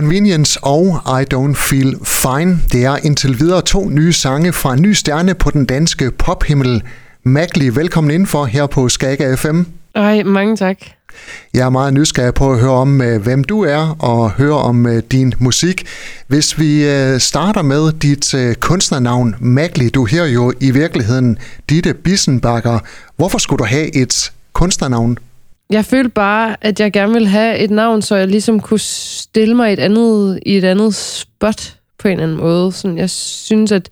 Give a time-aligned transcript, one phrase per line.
[0.00, 2.58] Convenience og I Don't Feel Fine.
[2.72, 6.82] Det er indtil videre to nye sange fra en ny stjerne på den danske pophimmel.
[7.22, 9.62] Magli, velkommen indenfor her på Skaga FM.
[9.94, 10.76] Ej, mange tak.
[11.54, 14.86] Jeg er meget nysgerrig på at høre om, øh, hvem du er, og høre om
[14.86, 15.86] øh, din musik.
[16.26, 21.38] Hvis vi øh, starter med dit kunstnernavn, Magli, du her jo i virkeligheden
[21.70, 22.78] Ditte Bissenbakker.
[23.16, 25.18] Hvorfor skulle du have et kunstnernavn?
[25.70, 29.54] Jeg følte bare, at jeg gerne ville have et navn, så jeg ligesom kunne stille
[29.54, 32.72] mig et andet, i et andet spot på en eller anden måde.
[32.72, 33.88] Sådan, jeg synes, at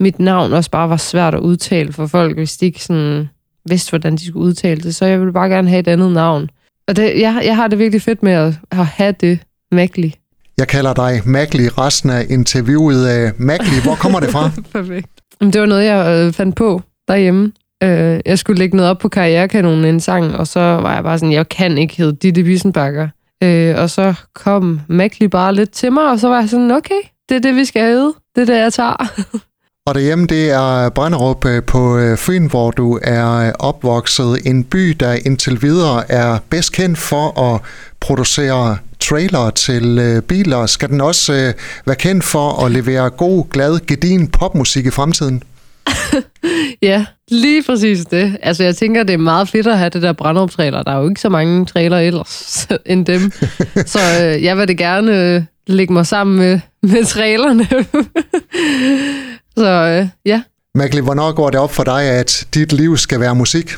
[0.00, 3.28] mit navn også bare var svært at udtale for folk, hvis de ikke sådan
[3.68, 4.94] vidste, hvordan de skulle udtale det.
[4.94, 6.50] Så jeg ville bare gerne have et andet navn.
[6.88, 9.38] Og det, jeg, jeg har det virkelig fedt med at, at have det,
[9.72, 10.14] Magli.
[10.58, 13.06] Jeg kalder dig Magli resten af interviewet.
[13.06, 14.50] af Magli, hvor kommer det fra?
[14.72, 15.08] Perfekt.
[15.40, 17.52] Det var noget, jeg øh, fandt på derhjemme.
[17.82, 21.18] Øh, jeg skulle lægge noget op på Karrierekanonen en sang, og så var jeg bare
[21.18, 23.08] sådan, jeg kan ikke hedde Ditte Wiesenbakker.
[23.42, 27.00] Øh, og så kom Magli bare lidt til mig, og så var jeg sådan, okay,
[27.28, 28.14] det er det, vi skal have.
[28.36, 28.96] Det er det, jeg tager.
[29.88, 34.38] Og derhjemme, det er Brænderup øh, på øh, Fyn, hvor du er øh, opvokset.
[34.46, 37.60] En by, der indtil videre er bedst kendt for at
[38.00, 40.66] producere trailer til biler.
[40.66, 41.52] Skal den også
[41.86, 45.42] være kendt for at levere god, glad, gedin popmusik i fremtiden?
[46.82, 48.36] ja, lige præcis det.
[48.42, 50.82] Altså, jeg tænker, det er meget fedt at have det der Brænderup-trailer.
[50.82, 53.32] Der er jo ikke så mange trailer ellers end dem.
[53.94, 57.66] så øh, jeg vil det gerne øh, lægge mig sammen med, med trailerne.
[59.56, 60.42] Så øh, ja.
[60.74, 63.70] Magli, hvornår går det op for dig, at dit liv skal være musik?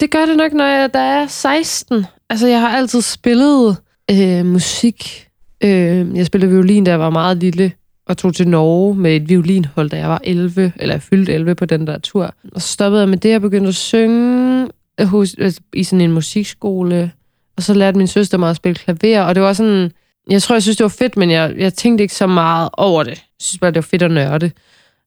[0.00, 2.06] Det gør det nok, når jeg der er 16.
[2.30, 3.76] Altså, jeg har altid spillet
[4.10, 5.28] øh, musik.
[5.64, 7.72] Øh, jeg spillede violin, da jeg var meget lille,
[8.06, 11.54] og tog til Norge med et violinhold, da jeg var 11, eller jeg fyldte 11
[11.54, 12.34] på den der tur.
[12.52, 14.68] Og så stoppede jeg med det, og begyndte at synge
[15.00, 17.12] hos, altså, i sådan en musikskole.
[17.56, 19.92] Og så lærte min søster mig at spille klaver, og det var sådan...
[20.30, 23.02] Jeg tror, jeg synes, det var fedt, men jeg, jeg tænkte ikke så meget over
[23.02, 23.10] det.
[23.10, 24.50] Jeg synes bare, det var fedt at nørde.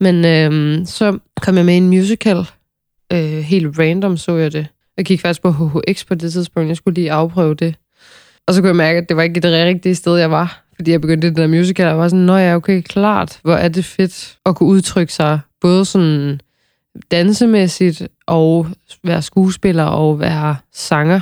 [0.00, 2.44] Men øhm, så kom jeg med i en musical.
[3.12, 4.66] Øh, helt random så jeg det.
[4.96, 6.68] Jeg gik faktisk på HHX på det tidspunkt.
[6.68, 7.74] Jeg skulle lige afprøve det.
[8.46, 10.64] Og så kunne jeg mærke, at det var ikke det rigtige sted, jeg var.
[10.80, 13.38] Fordi jeg begyndte det der musical, og var sådan, nå ja, okay, klart.
[13.42, 16.40] Hvor er det fedt at kunne udtrykke sig både sådan
[17.10, 18.66] dansemæssigt og
[19.04, 21.20] være skuespiller og være sanger.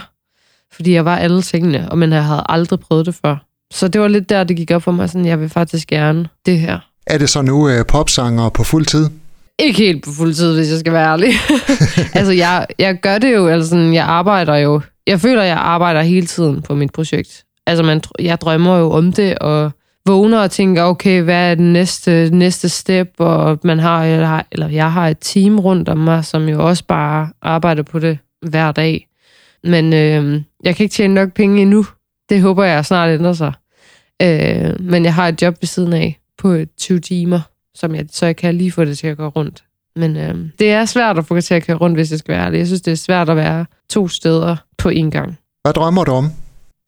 [0.73, 3.37] Fordi jeg var alle tingene, og men jeg havde aldrig prøvet det før.
[3.71, 6.29] Så det var lidt der, det gik op for mig, sådan, jeg vil faktisk gerne
[6.47, 6.79] det her.
[7.07, 9.11] Er det så nu uh, popsanger på fuld tid?
[9.59, 11.33] Ikke helt på fuld tid, hvis jeg skal være ærlig.
[12.19, 14.81] altså, jeg, jeg gør det jo, altså jeg arbejder jo.
[15.07, 17.45] Jeg føler, jeg arbejder hele tiden på mit projekt.
[17.69, 19.71] Altså, man, jeg drømmer jo om det, og
[20.07, 24.69] vågner og tænker, okay, hvad er den næste, næste step, og man har, eller, eller
[24.69, 28.73] jeg har et team rundt om mig, som jo også bare arbejder på det hver
[28.73, 29.09] dag.
[29.65, 31.87] Men øh, jeg kan ikke tjene nok penge endnu.
[32.29, 33.53] Det håber jeg snart ændrer sig.
[34.23, 37.41] Øh, men jeg har et job ved siden af, på 20 timer,
[37.75, 39.65] som jeg, så jeg kan lige få det til at gå rundt.
[39.97, 42.35] Men øh, det er svært at få det til at køre rundt, hvis jeg skal
[42.35, 42.59] være ærlig.
[42.59, 45.39] Jeg synes, det er svært at være to steder på én gang.
[45.63, 46.31] Hvad drømmer du om?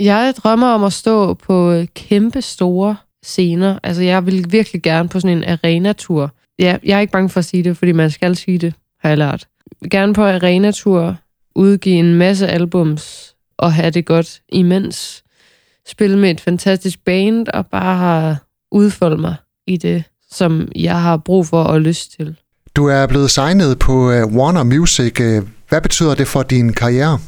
[0.00, 3.78] Jeg drømmer om at stå på kæmpe store scener.
[3.82, 6.32] Altså, jeg vil virkelig gerne på sådan en arena-tur.
[6.58, 9.08] Ja, jeg er ikke bange for at sige det, fordi man skal sige det, har
[9.08, 9.46] jeg lært.
[9.90, 11.16] Gerne på arena-tur,
[11.54, 15.24] udgive en masse albums og have det godt imens.
[15.88, 18.36] Spille med et fantastisk band og bare
[18.72, 19.34] udfolde mig
[19.66, 22.36] i det, som jeg har brug for og lyst til.
[22.76, 25.20] Du er blevet signet på øh, Warner Music.
[25.20, 27.18] Øh, hvad betyder det for din karriere?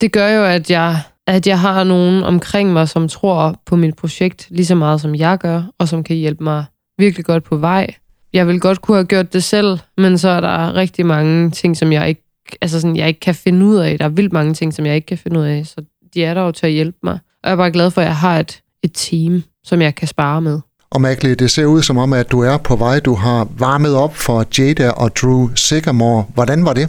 [0.00, 3.96] Det gør jo, at jeg, at jeg har nogen omkring mig, som tror på mit
[3.96, 6.64] projekt lige så meget, som jeg gør, og som kan hjælpe mig
[6.98, 7.86] virkelig godt på vej.
[8.32, 11.76] Jeg vil godt kunne have gjort det selv, men så er der rigtig mange ting,
[11.76, 12.22] som jeg ikke,
[12.60, 13.98] altså sådan, jeg ikke kan finde ud af.
[13.98, 16.34] Der er vildt mange ting, som jeg ikke kan finde ud af, så de er
[16.34, 17.18] der jo til at hjælpe mig.
[17.42, 20.08] Og jeg er bare glad for, at jeg har et, et team, som jeg kan
[20.08, 20.60] spare med.
[20.90, 23.00] Og Magli, det ser ud som om, at du er på vej.
[23.00, 26.24] Du har varmet op for Jada og Drew Sigamore.
[26.34, 26.88] Hvordan var det?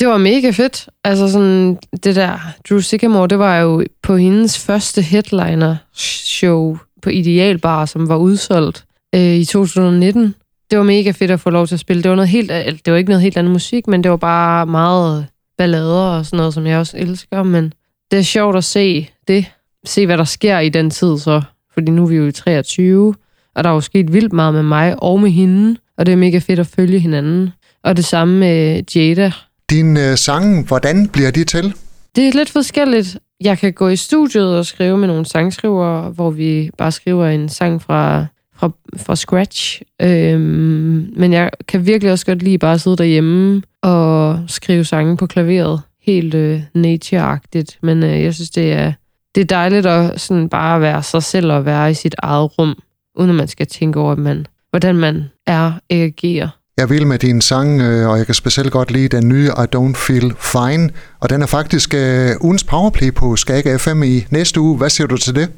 [0.00, 0.88] Det var mega fedt.
[1.04, 7.84] Altså sådan, det der Drew Sycamore, det var jo på hendes første headliner-show på Idealbar,
[7.84, 8.84] som var udsolgt
[9.14, 10.34] øh, i 2019.
[10.70, 12.02] Det var mega fedt at få lov til at spille.
[12.02, 12.50] Det var, noget helt,
[12.84, 15.26] det var ikke noget helt andet musik, men det var bare meget
[15.58, 17.42] ballader og sådan noget, som jeg også elsker.
[17.42, 17.72] Men
[18.10, 19.46] det er sjovt at se det.
[19.84, 21.42] Se, hvad der sker i den tid så
[21.74, 23.14] fordi nu er vi jo i 23,
[23.54, 26.16] og der er jo sket vildt meget med mig og med hende, og det er
[26.16, 27.52] mega fedt at følge hinanden.
[27.82, 29.32] Og det samme med Jada.
[29.70, 31.74] Din øh, sange, hvordan bliver de til?
[32.16, 33.18] Det er lidt forskelligt.
[33.40, 37.48] Jeg kan gå i studiet og skrive med nogle sangskrivere, hvor vi bare skriver en
[37.48, 38.26] sang fra,
[38.56, 39.82] fra, fra scratch.
[40.02, 45.16] Øhm, men jeg kan virkelig også godt lide bare at sidde derhjemme og skrive sange
[45.16, 45.80] på klaveret.
[46.02, 47.78] Helt øh, nature-agtigt.
[47.82, 48.92] Men øh, jeg synes, det er
[49.36, 52.78] det er dejligt at sådan bare være sig selv og være i sit eget rum,
[53.14, 56.48] uden at man skal tænke over, at man, hvordan man er agerer.
[56.78, 59.76] Jeg vil med din sang, øh, og jeg kan specielt godt lide den nye I
[59.76, 60.90] Don't Feel Fine,
[61.20, 64.76] og den er faktisk uh, ugens powerplay på Skag FM i næste uge.
[64.76, 65.48] Hvad siger du til det?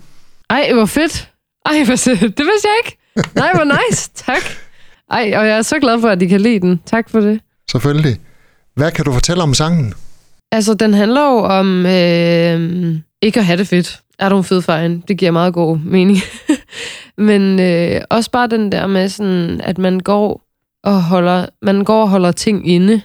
[0.50, 1.30] Ej, hvor fedt.
[1.66, 2.20] Ej, hvor fedt.
[2.20, 2.98] Det vidste jeg ikke.
[3.34, 4.10] Nej, hvor nice.
[4.14, 4.42] tak.
[5.10, 6.80] Ej, og jeg er så glad for, at de kan lide den.
[6.86, 7.40] Tak for det.
[7.70, 8.20] Selvfølgelig.
[8.74, 9.94] Hvad kan du fortælle om sangen?
[10.52, 14.00] Altså, den handler jo om øh, ikke at have det fedt.
[14.18, 15.02] Er du en fed fejl?
[15.08, 16.18] Det giver meget god mening.
[17.28, 20.47] Men øh, også bare den der med sådan, at man går
[20.84, 23.00] og holder, man går og holder ting inde.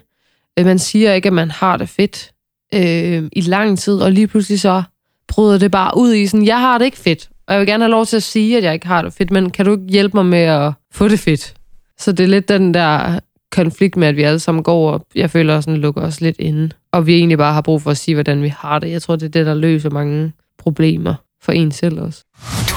[0.59, 2.31] Øh, man siger ikke, at man har det fedt
[2.73, 4.83] øh, i lang tid, og lige pludselig så
[5.27, 7.29] bryder det bare ud i sådan, jeg har det ikke fedt.
[7.47, 9.31] Og jeg vil gerne have lov til at sige, at jeg ikke har det fedt,
[9.31, 11.53] men kan du ikke hjælpe mig med at få det fedt?
[11.99, 13.19] Så det er lidt den der
[13.51, 16.69] konflikt med, at vi alle sammen går og jeg føler sådan lukker os lidt inde.
[16.91, 18.91] Og vi egentlig bare har brug for at sige, hvordan vi har det.
[18.91, 22.23] Jeg tror, det er det, der løser mange problemer for en selv også.